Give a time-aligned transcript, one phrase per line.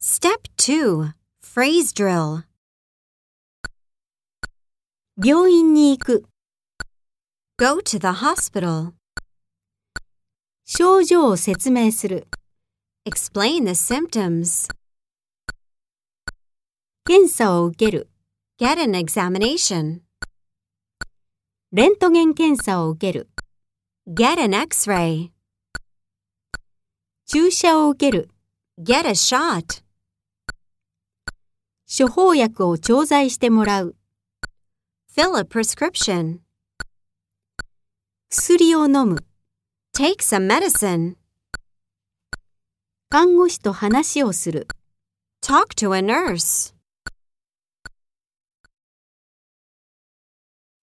[0.00, 1.13] Step 2
[1.43, 2.43] Phrase Drill
[5.23, 6.25] 病院に行く。
[7.57, 8.93] Go to the hospital.
[10.65, 12.27] 症状を説明する。
[13.05, 14.67] Explain the symptoms.
[17.05, 18.09] 検査を受ける。
[18.59, 20.01] Get an examination.
[21.71, 23.29] レントゲン検査を受ける。
[24.07, 25.29] Get an x ray.
[27.27, 28.29] 注射を受ける。
[28.79, 29.83] Get a shot.
[31.93, 33.97] 処方薬を調剤してもらう。
[35.13, 36.39] Fill a prescription.
[38.29, 39.25] 薬を飲む。
[39.93, 41.17] Take some medicine.
[43.09, 44.69] 看護師と話をする。
[45.43, 46.70] Talk to a nurse.